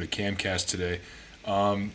[0.00, 1.00] episode of Camcast today.
[1.44, 1.92] Um,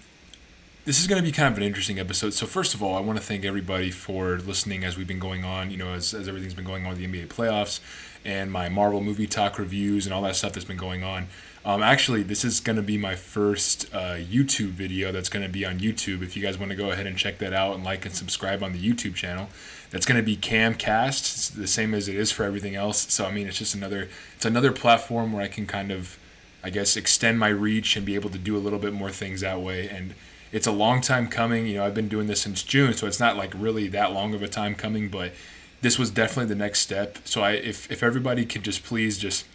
[0.85, 2.33] this is going to be kind of an interesting episode.
[2.33, 5.43] So first of all, I want to thank everybody for listening as we've been going
[5.43, 5.71] on.
[5.71, 7.79] You know, as, as everything's been going on with the NBA playoffs
[8.23, 11.27] and my Marvel movie talk reviews and all that stuff that's been going on.
[11.63, 15.52] Um, actually, this is going to be my first uh, YouTube video that's going to
[15.52, 16.22] be on YouTube.
[16.22, 18.61] If you guys want to go ahead and check that out and like and subscribe
[18.61, 19.49] on the YouTube channel,
[19.89, 21.19] that's going to be Camcast.
[21.19, 23.11] It's the same as it is for everything else.
[23.11, 26.19] So I mean, it's just another it's another platform where I can kind of,
[26.65, 29.41] I guess, extend my reach and be able to do a little bit more things
[29.41, 29.87] that way.
[29.87, 30.15] And
[30.51, 31.67] it's a long time coming.
[31.67, 34.33] You know, I've been doing this since June, so it's not like really that long
[34.33, 35.33] of a time coming, but
[35.81, 37.19] this was definitely the next step.
[37.23, 39.45] So I if if everybody could just please just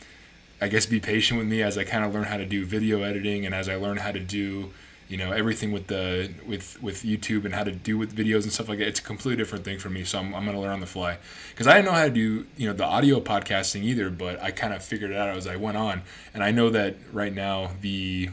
[0.60, 3.02] I guess be patient with me as I kind of learn how to do video
[3.02, 4.70] editing and as I learn how to do
[5.10, 8.52] you know everything with the with with YouTube and how to do with videos and
[8.52, 8.86] stuff like that.
[8.86, 11.18] It's a completely different thing for me, so I'm, I'm gonna learn on the fly
[11.50, 14.52] because I didn't know how to do you know the audio podcasting either, but I
[14.52, 16.02] kind of figured it out as I went on,
[16.32, 18.30] and I know that right now the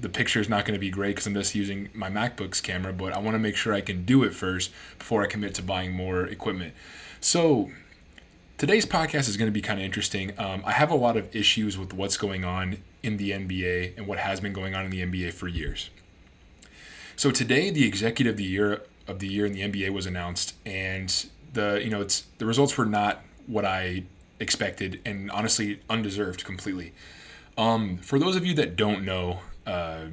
[0.00, 2.92] the picture is not going to be great because I'm just using my MacBook's camera,
[2.92, 5.62] but I want to make sure I can do it first before I commit to
[5.62, 6.74] buying more equipment.
[7.20, 7.70] So
[8.60, 10.38] Today's podcast is going to be kind of interesting.
[10.38, 14.06] Um, I have a lot of issues with what's going on in the NBA and
[14.06, 15.90] what has been going on in the NBA for years.
[17.16, 20.54] So today, the executive of the year of the year in the NBA was announced,
[20.64, 24.04] and the you know it's the results were not what I
[24.38, 26.92] expected, and honestly undeserved completely.
[27.58, 30.06] Um, for those of you that don't know, uh,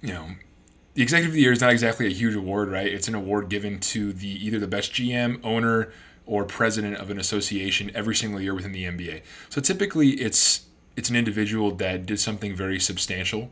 [0.00, 0.28] you know,
[0.94, 2.86] the executive of the year is not exactly a huge award, right?
[2.86, 5.92] It's an award given to the either the best GM, owner,
[6.26, 9.22] or president of an association every single year within the NBA.
[9.48, 10.66] So typically it's
[10.98, 13.50] it's an individual that did something very substantial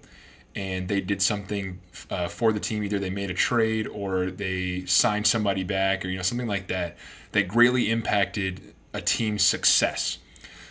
[0.56, 1.80] and they did something
[2.10, 6.08] uh, for the team either they made a trade or they signed somebody back or
[6.08, 6.96] you know something like that
[7.32, 10.18] that greatly impacted a team's success.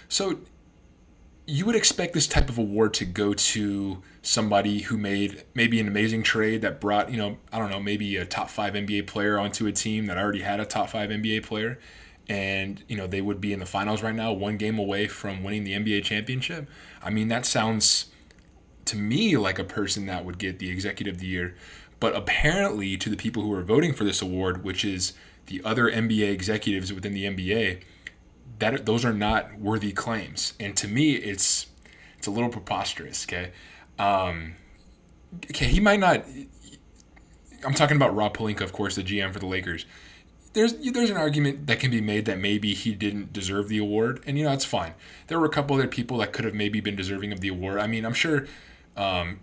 [0.09, 0.39] So
[1.45, 5.87] you would expect this type of award to go to somebody who made maybe an
[5.87, 9.37] amazing trade that brought, you know, I don't know, maybe a top five NBA player
[9.37, 11.79] onto a team that already had a top five NBA player.
[12.27, 15.43] And, you know, they would be in the finals right now, one game away from
[15.43, 16.67] winning the NBA championship.
[17.03, 18.07] I mean, that sounds
[18.85, 21.55] to me like a person that would get the executive of the year.
[21.99, 25.13] But apparently, to the people who are voting for this award, which is
[25.47, 27.81] the other NBA executives within the NBA,
[28.59, 30.53] that those are not worthy claims.
[30.59, 31.67] And to me, it's
[32.17, 33.25] it's a little preposterous.
[33.25, 33.51] Okay,
[33.97, 34.55] um,
[35.49, 36.25] okay, he might not.
[37.65, 39.85] I'm talking about Rob Pelinka, of course, the GM for the Lakers.
[40.55, 44.23] There's there's an argument that can be made that maybe he didn't deserve the award,
[44.25, 44.93] and you know that's fine.
[45.27, 47.77] There were a couple other people that could have maybe been deserving of the award.
[47.77, 48.47] I mean, I'm sure
[48.95, 49.41] um,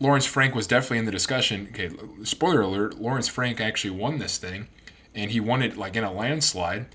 [0.00, 1.68] Lawrence Frank was definitely in the discussion.
[1.70, 1.90] Okay,
[2.24, 4.66] spoiler alert: Lawrence Frank actually won this thing,
[5.14, 6.86] and he won it like in a landslide.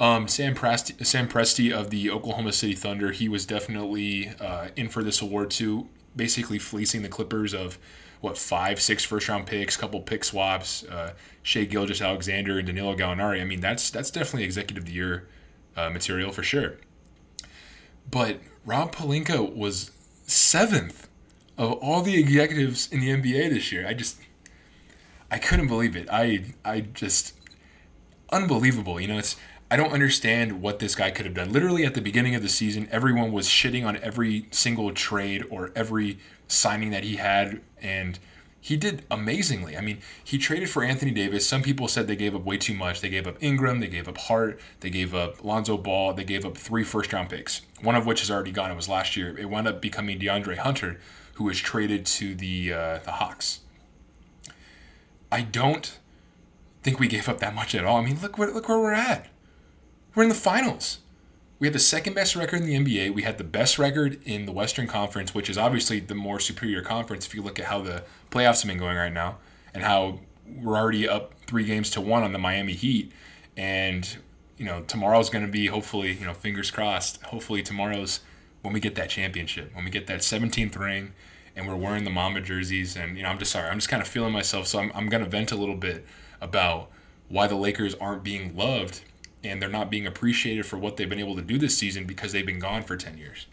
[0.00, 4.88] Um, Sam Presti, Sam Presti of the Oklahoma City Thunder, he was definitely uh, in
[4.88, 5.88] for this award too.
[6.14, 7.78] Basically, fleecing the Clippers of
[8.20, 13.40] what five, six first round picks, couple pick swaps, uh, Shai Gilgeous-Alexander and Danilo Gallinari.
[13.40, 15.28] I mean, that's that's definitely executive of the year
[15.76, 16.76] uh, material for sure.
[18.10, 19.90] But Rob Pelinka was
[20.26, 21.08] seventh
[21.56, 23.86] of all the executives in the NBA this year.
[23.86, 24.18] I just
[25.30, 26.08] I couldn't believe it.
[26.10, 27.34] I I just
[28.30, 29.00] unbelievable.
[29.00, 29.36] You know, it's
[29.70, 31.52] I don't understand what this guy could have done.
[31.52, 35.70] Literally at the beginning of the season, everyone was shitting on every single trade or
[35.74, 38.18] every signing that he had, and
[38.60, 39.76] he did amazingly.
[39.76, 41.46] I mean, he traded for Anthony Davis.
[41.46, 43.02] Some people said they gave up way too much.
[43.02, 46.46] They gave up Ingram, they gave up Hart, they gave up Lonzo Ball, they gave
[46.46, 48.70] up three first round picks, one of which is already gone.
[48.70, 49.36] It was last year.
[49.36, 50.98] It wound up becoming DeAndre Hunter,
[51.34, 53.60] who was traded to the uh, the Hawks.
[55.30, 55.98] I don't
[56.82, 57.98] think we gave up that much at all.
[57.98, 59.28] I mean, look where look where we're at.
[60.18, 60.98] We're in the finals.
[61.60, 63.14] We had the second best record in the NBA.
[63.14, 66.82] We had the best record in the Western Conference, which is obviously the more superior
[66.82, 69.38] conference if you look at how the playoffs have been going right now
[69.72, 73.12] and how we're already up three games to one on the Miami Heat.
[73.56, 74.16] And,
[74.56, 78.18] you know, tomorrow's going to be hopefully, you know, fingers crossed, hopefully tomorrow's
[78.62, 81.12] when we get that championship, when we get that 17th ring
[81.54, 82.96] and we're wearing the Mamba jerseys.
[82.96, 84.66] And, you know, I'm just sorry, I'm just kind of feeling myself.
[84.66, 86.04] So I'm, I'm going to vent a little bit
[86.40, 86.90] about
[87.28, 89.02] why the Lakers aren't being loved
[89.44, 92.32] and they're not being appreciated for what they've been able to do this season because
[92.32, 93.46] they've been gone for 10 years.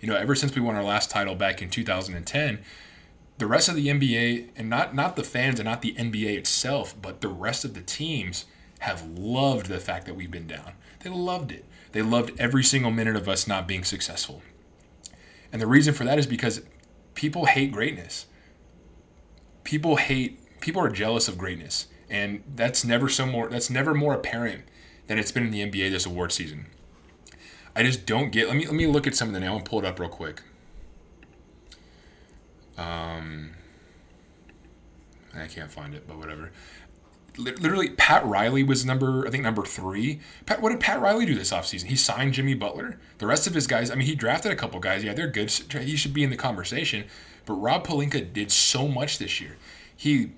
[0.00, 2.60] You know, ever since we won our last title back in 2010,
[3.38, 6.94] the rest of the NBA and not not the fans and not the NBA itself,
[7.00, 8.44] but the rest of the teams
[8.80, 10.72] have loved the fact that we've been down.
[11.00, 11.64] They loved it.
[11.92, 14.42] They loved every single minute of us not being successful.
[15.52, 16.62] And the reason for that is because
[17.14, 18.26] people hate greatness.
[19.64, 21.86] People hate people are jealous of greatness.
[22.10, 24.64] And that's never so more that's never more apparent
[25.10, 26.66] than it's been in the NBA this award season.
[27.74, 28.46] I just don't get.
[28.46, 29.44] Let me let me look at some of the.
[29.44, 30.40] I'm gonna pull it up real quick.
[32.78, 33.50] Um,
[35.36, 36.52] I can't find it, but whatever.
[37.36, 40.20] Literally, Pat Riley was number, I think, number three.
[40.46, 41.84] Pat, what did Pat Riley do this offseason?
[41.86, 43.00] He signed Jimmy Butler.
[43.18, 45.02] The rest of his guys, I mean, he drafted a couple guys.
[45.02, 45.50] Yeah, they're good.
[45.50, 47.04] He should be in the conversation.
[47.46, 49.56] But Rob Pelinka did so much this year.
[49.96, 50.32] He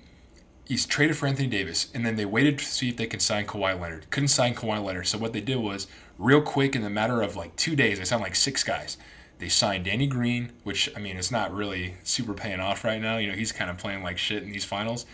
[0.65, 3.45] he's traded for Anthony Davis, and then they waited to see if they could sign
[3.45, 4.09] Kawhi Leonard.
[4.09, 5.87] Couldn't sign Kawhi Leonard, so what they did was
[6.17, 8.97] real quick in the matter of like two days, they signed like six guys.
[9.39, 13.17] They signed Danny Green, which I mean, it's not really super paying off right now.
[13.17, 15.05] You know, he's kind of playing like shit in these finals.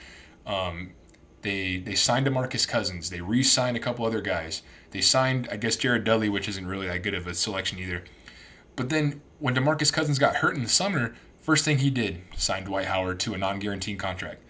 [0.46, 0.92] Um,
[1.42, 3.10] they they signed DeMarcus Cousins.
[3.10, 4.62] They re-signed a couple other guys.
[4.92, 8.04] They signed, I guess, Jared Dudley, which isn't really that good of a selection either.
[8.75, 12.66] But then when DeMarcus Cousins got hurt in the summer, first thing he did, signed
[12.66, 14.42] Dwight Howard to a non-guaranteed contract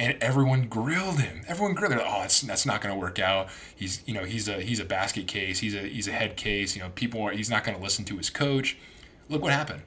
[0.00, 1.42] and everyone grilled him.
[1.46, 2.00] Everyone grilled him.
[2.02, 3.50] Oh, that's that's not going to work out.
[3.76, 5.58] He's you know he's a he's a basket case.
[5.58, 6.74] He's a he's a head case.
[6.74, 8.78] You know people are, he's not going to listen to his coach.
[9.28, 9.82] Look what happened.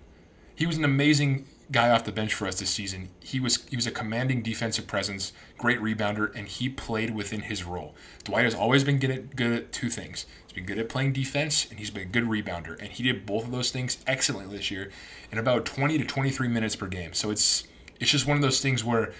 [0.55, 3.09] He was an amazing guy off the bench for us this season.
[3.21, 7.63] He was he was a commanding defensive presence, great rebounder, and he played within his
[7.63, 7.95] role.
[8.23, 10.27] Dwight has always been good at good at two things.
[10.45, 13.25] He's been good at playing defense, and he's been a good rebounder, and he did
[13.25, 14.91] both of those things excellently this year,
[15.31, 17.13] in about 20 to 23 minutes per game.
[17.13, 17.63] So it's
[17.99, 19.11] it's just one of those things where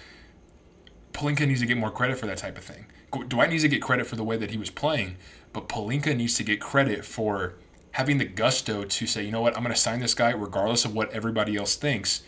[1.14, 2.86] Pelinka needs to get more credit for that type of thing.
[3.28, 5.18] Dwight needs to get credit for the way that he was playing,
[5.54, 7.54] but Pelinka needs to get credit for
[7.92, 10.84] having the gusto to say, you know what, I'm going to sign this guy regardless
[10.84, 12.24] of what everybody else thinks.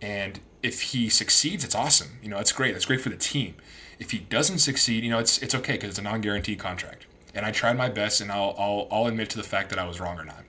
[0.00, 2.18] And if he succeeds, it's awesome.
[2.22, 2.72] You know, that's great.
[2.72, 3.54] That's great for the team.
[3.98, 7.06] If he doesn't succeed, you know, it's it's okay because it's a non-guaranteed contract.
[7.34, 9.86] And I tried my best, and I'll, I'll I'll admit to the fact that I
[9.86, 10.44] was wrong or not.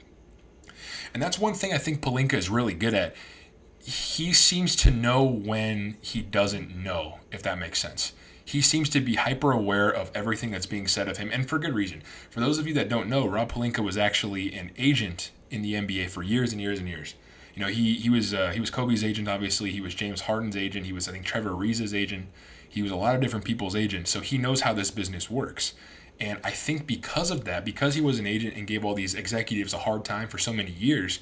[1.13, 3.13] And that's one thing I think Pelinka is really good at
[3.83, 8.13] he seems to know when he doesn't know, if that makes sense.
[8.43, 11.57] He seems to be hyper aware of everything that's being said of him, and for
[11.57, 12.01] good reason.
[12.29, 15.73] For those of you that don't know, Rob Pelinka was actually an agent in the
[15.73, 17.15] NBA for years and years and years.
[17.53, 19.71] You know, he he was uh, he was Kobe's agent, obviously.
[19.71, 20.85] He was James Harden's agent.
[20.85, 22.27] He was, I think, Trevor Ariza's agent.
[22.67, 25.73] He was a lot of different people's agent, so he knows how this business works.
[26.19, 29.15] And I think because of that, because he was an agent and gave all these
[29.15, 31.19] executives a hard time for so many years,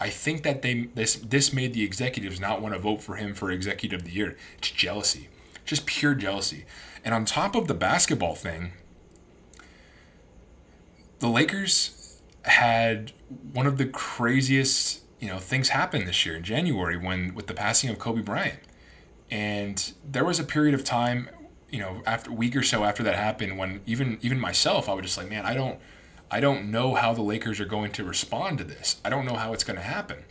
[0.00, 3.34] I think that they this this made the executives not want to vote for him
[3.34, 4.36] for executive of the year.
[4.58, 5.28] It's jealousy,
[5.64, 6.64] just pure jealousy.
[7.04, 8.72] And on top of the basketball thing,
[11.20, 13.12] the Lakers had
[13.52, 17.54] one of the craziest you know things happen this year in January when with the
[17.54, 18.60] passing of Kobe Bryant.
[19.30, 21.30] And there was a period of time,
[21.70, 24.92] you know, after a week or so after that happened, when even even myself, I
[24.94, 25.78] was just like, man, I don't
[26.30, 29.00] I don't know how the Lakers are going to respond to this.
[29.04, 30.24] I don't know how it's going to happen.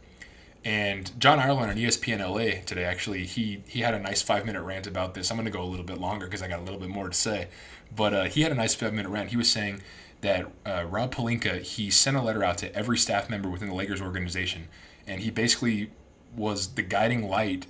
[0.65, 4.61] And John Ireland on ESPN LA today, actually, he he had a nice five minute
[4.61, 5.29] rant about this.
[5.29, 7.09] I'm going to go a little bit longer because I got a little bit more
[7.09, 7.49] to say.
[7.93, 9.31] But uh, he had a nice five minute rant.
[9.31, 9.81] He was saying
[10.21, 13.75] that uh, Rob Pelinka he sent a letter out to every staff member within the
[13.75, 14.69] Lakers organization,
[15.05, 15.91] and he basically
[16.35, 17.67] was the guiding light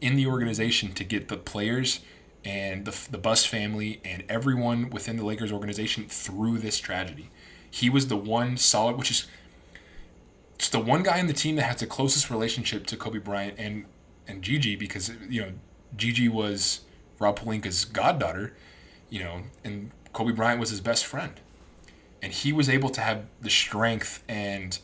[0.00, 2.00] in the organization to get the players
[2.44, 7.30] and the, the Buss family and everyone within the Lakers organization through this tragedy.
[7.74, 9.26] He was the one solid, which is
[10.58, 13.58] just the one guy in the team that has the closest relationship to Kobe Bryant
[13.58, 13.86] and
[14.28, 15.52] and Gigi because you know
[15.96, 16.82] Gigi was
[17.18, 18.54] Rob Pelinka's goddaughter,
[19.10, 21.40] you know, and Kobe Bryant was his best friend,
[22.22, 24.78] and he was able to have the strength and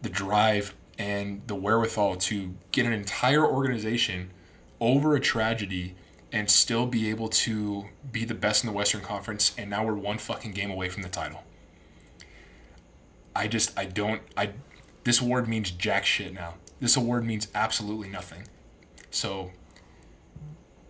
[0.00, 4.30] the drive and the wherewithal to get an entire organization
[4.80, 5.96] over a tragedy
[6.32, 9.52] and still be able to be the best in the Western Conference.
[9.58, 11.42] And now we're one fucking game away from the title.
[13.40, 14.50] I just I don't I
[15.04, 16.56] this award means jack shit now.
[16.78, 18.42] This award means absolutely nothing.
[19.10, 19.52] So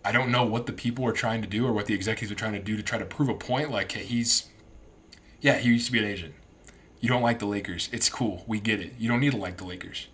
[0.03, 2.35] I don't know what the people are trying to do or what the executives are
[2.35, 4.49] trying to do to try to prove a point like hey, he's
[5.39, 6.33] yeah, he used to be an agent.
[6.99, 7.87] You don't like the Lakers.
[7.93, 8.43] It's cool.
[8.45, 8.95] We get it.
[8.99, 10.07] You don't need to like the Lakers.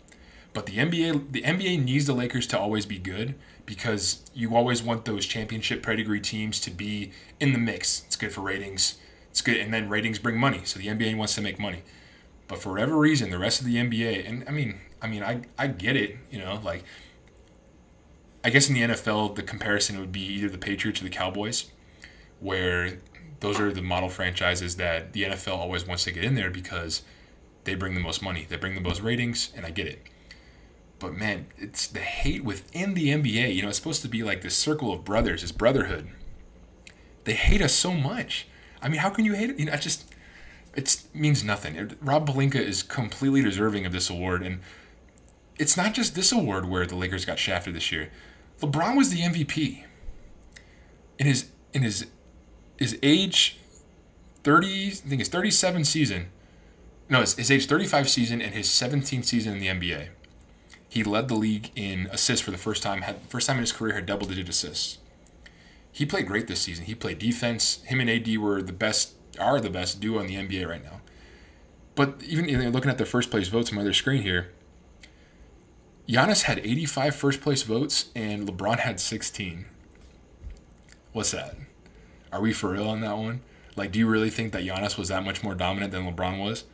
[0.54, 3.34] But the NBA the NBA needs the Lakers to always be good
[3.66, 8.04] because you always want those championship pedigree teams to be in the mix.
[8.06, 9.00] It's good for ratings.
[9.32, 10.62] It's good and then ratings bring money.
[10.66, 11.82] So the NBA wants to make money.
[12.48, 15.42] But for whatever reason, the rest of the NBA, and I mean, I mean, I
[15.58, 16.84] I get it, you know, like
[18.44, 21.66] I guess in the NFL, the comparison would be either the Patriots or the Cowboys,
[22.40, 23.00] where
[23.40, 27.04] those are the model franchises that the NFL always wants to get in there because
[27.66, 30.08] they bring the most money, they bring the most ratings, and I get it.
[31.00, 33.54] But man, it's the hate within the NBA.
[33.54, 36.08] You know, it's supposed to be like this circle of brothers, this brotherhood.
[37.26, 38.48] They hate us so much.
[38.82, 39.60] I mean, how can you hate it?
[39.60, 40.07] You know, I just
[40.78, 41.76] it means nothing.
[41.76, 44.60] It, Rob Pelinka is completely deserving of this award, and
[45.58, 48.12] it's not just this award where the Lakers got shafted this year.
[48.62, 49.84] LeBron was the MVP.
[51.18, 52.06] In his in his
[52.78, 53.58] his age,
[54.44, 56.28] thirty I think his thirty seven season,
[57.10, 60.10] no, his, his age thirty five season and his seventeenth season in the NBA.
[60.88, 63.02] He led the league in assists for the first time.
[63.02, 65.00] Had first time in his career had double digit assists.
[65.92, 66.86] He played great this season.
[66.86, 67.82] He played defense.
[67.86, 71.02] Him and AD were the best, are the best duo in the NBA right now.
[71.96, 74.52] But even you know, looking at the first place votes on my other screen here,
[76.08, 79.66] Giannis had 85 first place votes and LeBron had 16.
[81.12, 81.56] What's that?
[82.32, 83.42] Are we for real on that one?
[83.76, 86.66] Like, do you really think that Giannis was that much more dominant than LeBron was?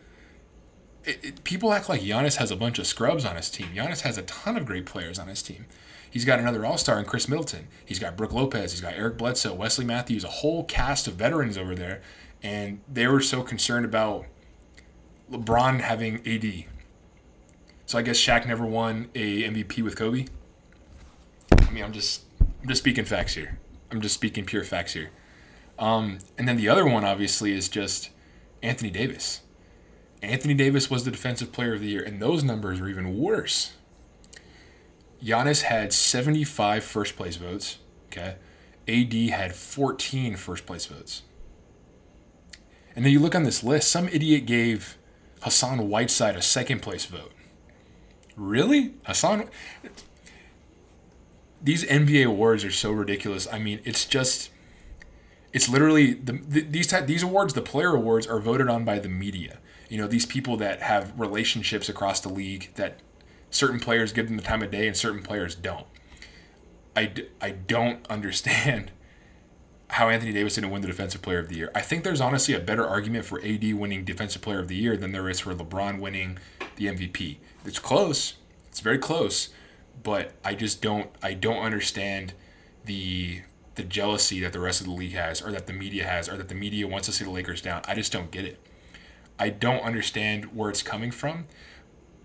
[1.03, 3.67] It, it, people act like Giannis has a bunch of scrubs on his team.
[3.74, 5.65] Giannis has a ton of great players on his team.
[6.10, 7.67] He's got another All Star in Khris Middleton.
[7.84, 8.72] He's got Brook Lopez.
[8.72, 12.01] He's got Eric Bledsoe, Wesley Matthews, a whole cast of veterans over there.
[12.43, 14.25] And they were so concerned about
[15.31, 16.65] LeBron having AD.
[17.85, 20.25] So I guess Shaq never won a MVP with Kobe.
[21.51, 22.23] I mean, I'm just
[22.62, 23.59] I'm just speaking facts here.
[23.91, 25.12] I'm just speaking pure facts here.
[25.77, 28.09] Um, and then the other one, obviously, is just
[28.62, 29.41] Anthony Davis.
[30.21, 33.73] Anthony Davis was the Defensive Player of the Year, and those numbers are even worse.
[35.23, 37.79] Giannis had 75 first place votes.
[38.07, 38.35] Okay.
[38.88, 41.23] AD had 14 first place votes.
[42.95, 44.97] And then you look on this list, some idiot gave
[45.41, 47.31] Hassan Whiteside a second place vote.
[48.35, 48.93] Really?
[49.05, 49.50] Hassan?
[51.62, 53.47] These NBA awards are so ridiculous.
[53.51, 54.50] I mean, it's just
[55.53, 58.97] it's literally the, the, these type, these awards, the player awards, are voted on by
[59.00, 59.59] the media.
[59.88, 63.00] You know, these people that have relationships across the league that
[63.51, 65.85] certain players give them the time of day and certain players don't.
[66.95, 68.91] I, I don't understand
[69.93, 71.71] how Anthony Davis didn't win the Defensive Player of the Year.
[71.75, 74.97] I think there's honestly a better argument for AD winning Defensive Player of the Year
[74.97, 76.39] than there is for LeBron winning
[76.77, 77.38] the MVP.
[77.63, 78.33] It's close.
[78.69, 79.50] It's very close,
[80.01, 82.33] but I just don't I don't understand
[82.85, 83.43] the
[83.75, 86.38] the jealousy that the rest of the league has, or that the media has, or
[86.38, 87.83] that the media wants to see the Lakers down.
[87.88, 88.59] I just don't get it.
[89.38, 91.45] I don't understand where it's coming from,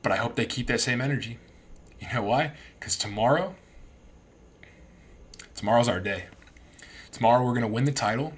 [0.03, 1.39] but I hope they keep that same energy.
[2.01, 2.53] You know why?
[2.81, 3.57] Because tomorrow,
[5.55, 6.29] tomorrow's our day.
[7.19, 8.33] Tomorrow we're gonna win the title.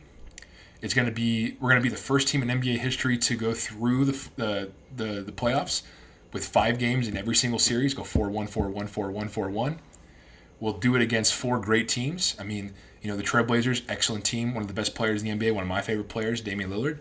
[0.81, 4.07] It's gonna be we're gonna be the first team in NBA history to go through
[4.07, 5.83] the the the, the playoffs
[6.33, 7.93] with five games in every single series.
[7.93, 9.81] Go four one four one four one four one.
[10.61, 12.35] We'll do it against four great teams.
[12.41, 12.73] I mean,
[13.03, 15.65] you know, the Trailblazers, excellent team, one of the best players in the NBA, one
[15.65, 17.01] of my favorite players, Damian Lillard.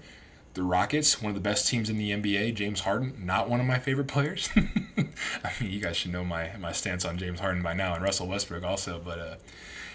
[0.56, 3.66] The Rockets, one of the best teams in the NBA, James Harden, not one of
[3.66, 4.50] my favorite players.
[4.58, 8.04] I mean, you guys should know my my stance on James Harden by now, and
[8.04, 9.00] Russell Westbrook also.
[9.00, 9.36] But uh,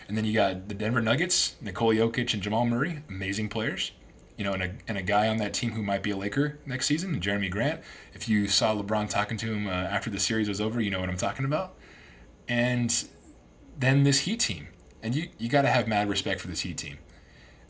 [0.09, 3.93] and then you got the Denver Nuggets, Nikola Jokic and Jamal Murray, amazing players.
[4.37, 6.59] You know, and a, and a guy on that team who might be a Laker
[6.67, 7.81] next season, Jerami Grant.
[8.13, 10.99] If you saw LeBron talking to him uh, after the series was over, you know
[10.99, 11.77] what I'm talking about.
[12.49, 13.07] And
[13.79, 14.69] then this Heat team
[15.05, 16.99] and you you got to have mad respect for this Heat team.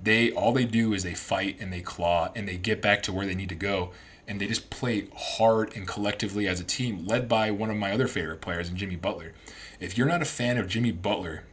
[0.03, 3.13] They all they do is they fight and they claw and they get back to
[3.13, 3.91] where they need to go
[4.27, 7.93] and they just play hard and collectively as a team, led by one of my
[7.93, 9.35] other favorite players, and Jimmy Butler.
[9.81, 11.45] If you're not a fan of Jimmy Butler,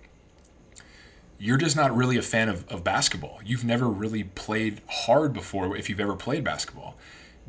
[1.42, 3.40] you're just not really a fan of, of basketball.
[3.44, 6.98] You've never really played hard before if you've ever played basketball.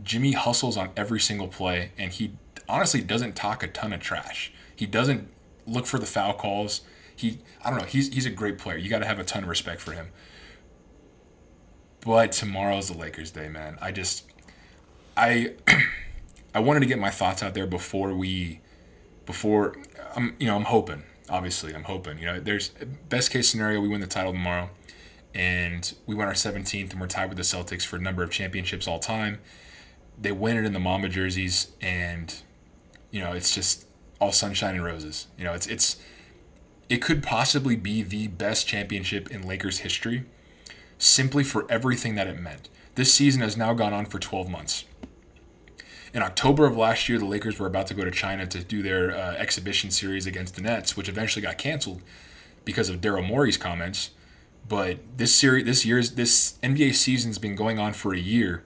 [0.03, 2.33] Jimmy hustles on every single play, and he
[2.69, 4.53] honestly doesn't talk a ton of trash.
[4.75, 5.29] He doesn't
[5.67, 6.81] look for the foul calls
[7.23, 8.77] he I don't know, he's he's a great player.
[8.77, 10.11] You got to have a ton of respect for him.
[12.05, 13.79] But tomorrow's the Lakers day, man.
[13.81, 14.25] I just
[15.17, 15.55] I
[16.55, 18.61] I wanted to get my thoughts out there before we
[19.25, 19.77] before
[20.17, 21.05] I'm you know, I'm hoping.
[21.33, 22.19] Obviously, I'm hoping.
[22.19, 22.69] You know, there's
[23.09, 24.69] best case scenario we win the title tomorrow
[25.35, 28.31] and we win our 17th and we're tied with the Celtics for a number of
[28.31, 29.41] championships all time.
[30.21, 32.35] They win it in the Mamba jerseys and
[33.11, 33.87] you know, it's just
[34.21, 35.27] all sunshine and roses.
[35.39, 35.97] You know, it's it's
[36.89, 40.25] it could possibly be the best championship in Lakers history
[40.99, 42.69] simply for everything that it meant.
[42.95, 44.85] This season has now gone on for 12 months.
[46.14, 48.83] In October of last year, the Lakers were about to go to China to do
[48.83, 52.02] their uh, exhibition series against the Nets, which eventually got canceled
[52.64, 54.11] because of Daryl Morey's comments.
[54.69, 58.62] But this series, this year's this NBA season's been going on for a year,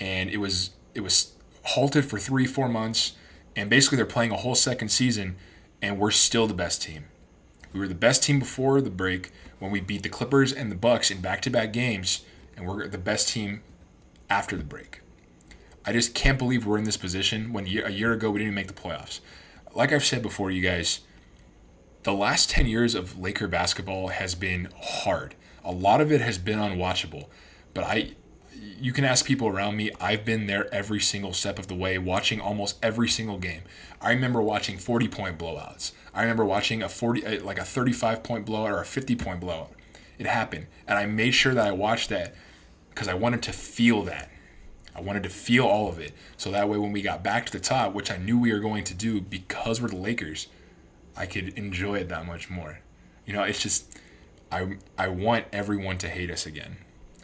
[0.00, 3.12] and it was it was halted for three four months,
[3.54, 5.36] and basically they're playing a whole second season,
[5.82, 7.04] and we're still the best team.
[7.72, 10.76] We were the best team before the break when we beat the Clippers and the
[10.76, 12.24] Bucks in back-to-back games,
[12.56, 13.62] and we're the best team
[14.30, 15.02] after the break.
[15.86, 18.66] I just can't believe we're in this position when a year ago we didn't make
[18.66, 19.20] the playoffs.
[19.72, 21.00] Like I've said before, you guys,
[22.02, 25.36] the last 10 years of Laker basketball has been hard.
[25.64, 27.26] A lot of it has been unwatchable,
[27.72, 28.10] but I
[28.78, 29.90] you can ask people around me.
[30.00, 33.62] I've been there every single step of the way, watching almost every single game.
[34.00, 35.92] I remember watching 40 point blowouts.
[36.14, 39.72] I remember watching a 40, like a 35 point blowout or a 50 point blowout.
[40.18, 40.66] It happened.
[40.86, 42.34] And I made sure that I watched that
[42.90, 44.30] because I wanted to feel that.
[44.96, 46.12] I wanted to feel all of it.
[46.36, 48.60] So that way, when we got back to the top, which I knew we were
[48.60, 50.46] going to do because we're the Lakers,
[51.16, 52.80] I could enjoy it that much more.
[53.26, 53.98] You know, it's just,
[54.50, 56.78] I, I want everyone to hate us again.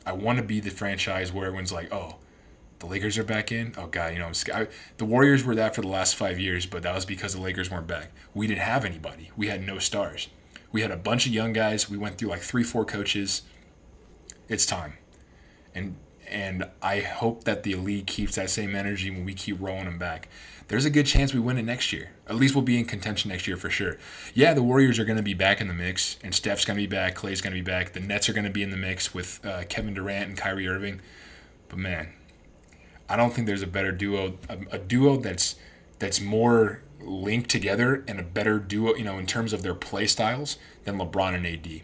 [0.05, 2.17] I want to be the franchise where everyone's like, oh,
[2.81, 3.73] the Lakers are back in.
[3.79, 4.67] Oh god, you know, I,
[4.99, 7.71] the Warriors were that for the last five years, but that was because the Lakers
[7.71, 8.11] weren't back.
[8.35, 9.31] We didn't have anybody.
[9.37, 10.29] We had no stars.
[10.73, 11.89] We had a bunch of young guys.
[11.89, 13.43] We went through like three, four coaches.
[14.49, 14.95] It's time,
[15.77, 15.95] and
[16.29, 19.99] and I hope that the league keeps that same energy when we keep rolling them
[19.99, 20.29] back.
[20.69, 22.13] There's a good chance we win it next year.
[22.27, 23.99] At least we'll be in contention next year for sure.
[24.33, 26.83] Yeah, the Warriors are going to be back in the mix, and Steph's going to
[26.83, 27.15] be back.
[27.15, 27.93] Clay's going to be back.
[27.93, 30.67] The Nets are going to be in the mix with uh, Kevin Durant and Kyrie
[30.67, 31.01] Irving.
[31.69, 32.15] But man,
[33.09, 35.57] I don't think there's a better duo, a, a duo that's
[35.99, 40.07] that's more linked together and a better duo, you know, in terms of their play
[40.07, 41.83] styles than LeBron and AD.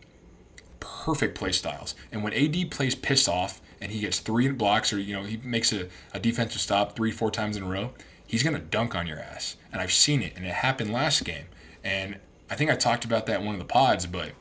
[0.81, 1.95] Perfect play styles.
[2.11, 5.37] And when AD plays pissed off and he gets three blocks or, you know, he
[5.39, 7.93] makes a, a defensive stop three, four times in a row,
[8.27, 9.57] he's going to dunk on your ass.
[9.73, 11.47] And I've seen it, and it happened last game.
[11.85, 12.19] And
[12.51, 14.33] I think I talked about that in one of the pods, but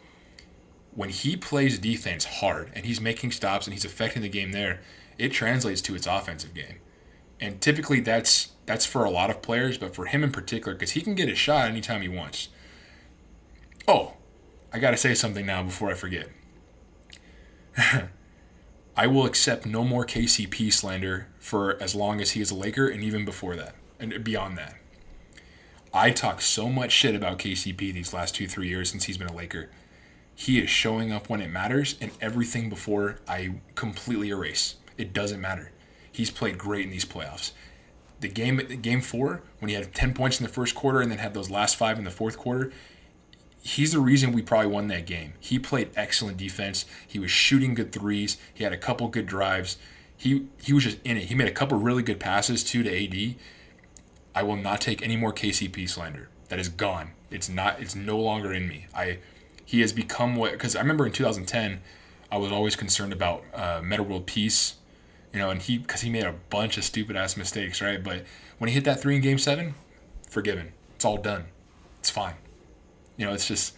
[0.91, 4.82] when he plays defense hard and he's making stops and he's affecting the game there,
[5.17, 6.79] it translates to its offensive game.
[7.39, 10.91] And typically that's that's for a lot of players, but for him in particular, because
[10.91, 12.50] he can get a shot anytime he wants.
[13.88, 14.15] Oh,
[14.74, 16.29] I gotta say something now before I forget.
[19.00, 22.89] I will accept no more KCP slander for as long as he is a Laker
[22.89, 24.75] and even before that and beyond that.
[25.94, 29.27] I talk so much shit about KCP these last two, three years since he's been
[29.27, 29.70] a Laker.
[30.34, 34.75] He is showing up when it matters, and everything before I completely erase.
[34.98, 35.72] It doesn't matter.
[36.12, 37.51] He's played great in these playoffs.
[38.20, 41.20] The game, game four, when he had 10 points in the first quarter and then
[41.20, 42.72] had those last five in the fourth quarter,
[43.67, 45.33] he's the reason we probably won that game.
[45.39, 46.85] He played excellent defense.
[47.05, 48.37] He was shooting good threes.
[48.53, 49.77] He had a couple good drives.
[50.15, 51.25] He he was just in it.
[51.25, 53.35] He made a couple really good passes too to AD.
[54.33, 56.29] I will not take any more KCP slander.
[56.50, 57.11] That is gone.
[57.29, 57.81] It's not.
[57.81, 58.87] It's no longer in me.
[58.96, 59.20] I
[59.65, 61.81] he has become what because I remember in 2010
[62.31, 64.75] I was always concerned about uh, Metta World Peace
[65.33, 68.03] you know, and he because he made a bunch of stupid ass mistakes, right?
[68.03, 68.24] But
[68.57, 69.75] when he hit that three in Game Seven,
[70.29, 70.72] forgiven.
[70.96, 71.46] It's all done.
[72.00, 72.33] It's fine.
[73.18, 73.75] You know, it's just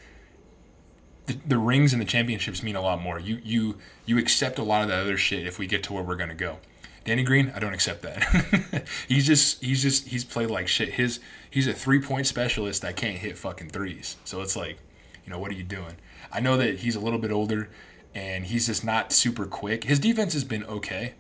[1.26, 3.20] the, the rings and the championships mean a lot more.
[3.20, 6.04] You you you accept a lot of that other shit if we get to where
[6.04, 6.58] we're gonna go.
[7.06, 8.88] Danny Green, I don't accept that.
[9.08, 10.90] he's just he's just he's played like shit.
[10.94, 14.18] His he's a three point specialist that can't hit fucking threes.
[14.26, 14.78] So it's like,
[15.26, 15.96] you know, what are you doing?
[16.32, 17.70] I know that he's a little bit older
[18.14, 19.84] and he's just not super quick.
[19.84, 21.14] His defense has been okay.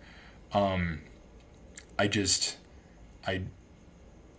[0.54, 1.02] Um,
[1.98, 2.58] I just,
[3.28, 3.44] I,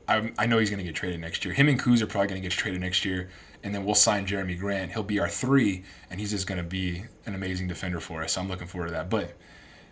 [0.09, 1.55] I, I know he's going to get traded next year.
[1.55, 3.31] Him and Kuz are probably going to get traded next year,
[3.63, 4.93] and then we'll sign Jerami Grant.
[4.93, 8.33] He'll be our three, and he's just going to be an amazing defender for us.
[8.33, 9.11] So I'm looking forward to that.
[9.11, 9.37] But,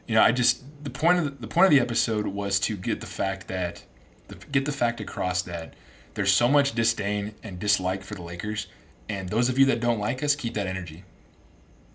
[0.06, 2.76] you know, I just the point of the, the point of the episode was to
[2.76, 3.84] get the fact that,
[4.28, 5.74] the, get the fact across that
[6.14, 8.66] there's so much disdain and dislike for the Lakers,
[9.08, 11.04] and those of you that don't like us, keep that energy.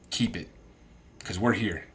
[0.09, 0.49] Keep it,
[1.19, 1.87] because we're here,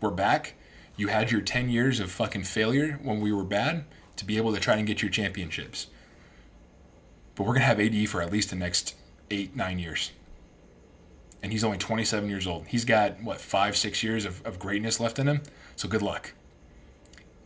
[0.00, 0.54] we're back
[0.96, 3.84] you had your 10 years of fucking failure when we were bad
[4.16, 5.86] to be able to try and get your championships.
[7.34, 8.94] But we're going to have AD for at least the next
[9.32, 10.12] eight, nine years.
[11.42, 12.66] And he's only 27 years old.
[12.68, 15.42] He's got, what, five, six years of, of greatness left in him.
[15.74, 16.34] So good luck.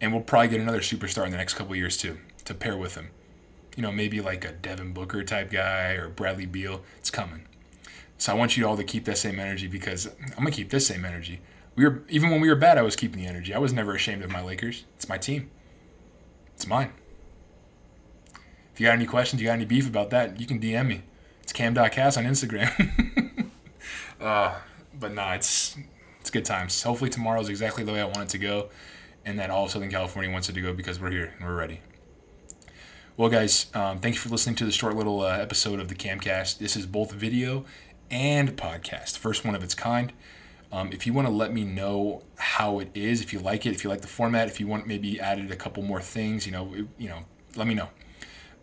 [0.01, 2.95] And we'll probably get another superstar in the next couple years, too, to pair with
[2.97, 3.11] him.
[3.75, 6.83] You know, maybe like a Devin Booker type guy or Bradley Beal.
[6.99, 7.47] It's coming.
[8.19, 10.71] So I want you all to keep that same energy because I'm going to keep
[10.71, 11.41] this same energy
[11.77, 13.55] we were even when we were bad, I was keeping the energy.
[13.55, 14.85] I was never ashamed of my Lakers.
[14.97, 15.51] It's my team.
[16.55, 16.93] It's mine.
[18.73, 21.03] If you got any questions, you got any beef about that, you can DM me.
[21.47, 23.49] It's cam.cast on Instagram.
[24.21, 24.57] uh,
[24.99, 25.77] but nah, it's
[26.21, 26.83] it's good times.
[26.83, 28.71] Hopefully tomorrow's exactly the way I want it to go,
[29.25, 31.55] and that all of Southern California wants it to go because we're here and we're
[31.55, 31.83] ready.
[33.17, 35.95] Well, guys, um, thank you for listening to the short little uh, episode of the
[35.95, 36.59] Camcast.
[36.59, 37.65] This is both video
[38.11, 40.13] and podcast, first one of its kind.
[40.73, 43.73] Um, if you want to let me know how it is, if you like it,
[43.73, 46.51] if you like the format, if you want maybe added a couple more things, you
[46.51, 47.21] know, you know,
[47.55, 47.91] let me know.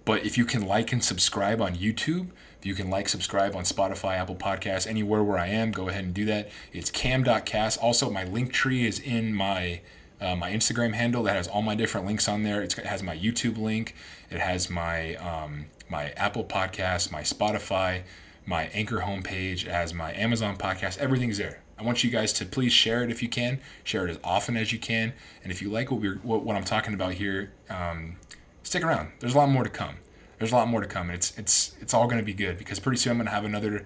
[0.06, 3.64] But if you can like and subscribe on YouTube, if you can like, subscribe on
[3.64, 6.50] Spotify, Apple Podcasts, anywhere where I am, go ahead and do that.
[6.72, 7.78] It's cam.cast.
[7.80, 9.82] Also, my link tree is in my
[10.22, 12.62] uh, my Instagram handle that has all my different links on there.
[12.62, 13.94] It's, it has my YouTube link.
[14.30, 18.04] It has my um, my Apple Podcast, my Spotify,
[18.46, 19.66] my Anchor homepage.
[19.66, 20.98] It has my Amazon podcast.
[21.00, 21.62] Everything's there.
[21.78, 23.60] I want you guys to please share it if you can.
[23.84, 25.12] Share it as often as you can.
[25.44, 28.16] And if you like what we're what, what I'm talking about here, um,
[28.64, 29.12] stick around.
[29.20, 29.98] There's a lot more to come.
[30.40, 31.08] There's a lot more to come.
[31.08, 33.32] And it's it's it's all going to be good because pretty soon I'm going to
[33.32, 33.86] have another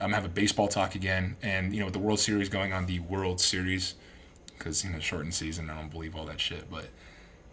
[0.00, 2.72] I'm gonna have a baseball talk again, and you know with the World Series going
[2.72, 3.94] on the World Series
[4.46, 5.70] because you know shortened season.
[5.70, 6.88] I don't believe all that shit, but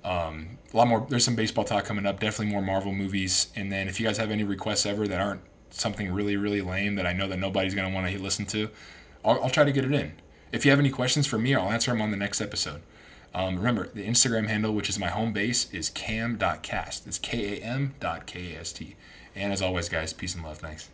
[0.03, 1.05] um, a lot more.
[1.07, 2.19] There's some baseball talk coming up.
[2.19, 5.41] Definitely more Marvel movies, and then if you guys have any requests ever that aren't
[5.69, 8.69] something really really lame that I know that nobody's gonna want to listen to,
[9.23, 10.13] I'll, I'll try to get it in.
[10.51, 12.81] If you have any questions for me, I'll answer them on the next episode.
[13.35, 17.07] Um, remember, the Instagram handle, which is my home base, is cam.cast.
[17.07, 18.95] It's K A M dot K A S T.
[19.35, 20.59] And as always, guys, peace and love.
[20.59, 20.89] Thanks.